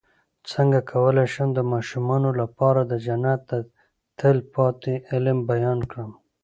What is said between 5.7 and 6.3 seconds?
کړم